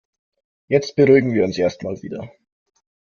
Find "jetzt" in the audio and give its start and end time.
0.67-0.95